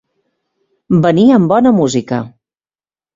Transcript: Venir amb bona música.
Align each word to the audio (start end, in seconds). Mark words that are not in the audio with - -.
Venir 1.03 1.25
amb 1.35 1.51
bona 1.51 1.73
música. 1.81 2.23